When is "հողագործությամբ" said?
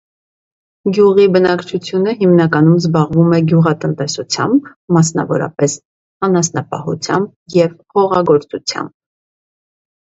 7.97-8.95